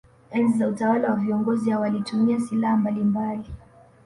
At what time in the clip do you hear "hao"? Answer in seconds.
1.69-1.81